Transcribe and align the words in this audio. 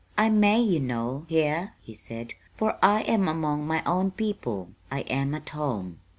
"I 0.17 0.29
may, 0.31 0.59
you 0.59 0.79
know, 0.79 1.27
here," 1.29 1.75
he 1.79 1.93
said, 1.93 2.33
"for 2.55 2.79
I 2.81 3.01
am 3.01 3.27
among 3.27 3.67
my 3.67 3.83
own 3.85 4.09
people. 4.09 4.69
I 4.89 5.01
am 5.01 5.35
at 5.35 5.49
home." 5.49 5.99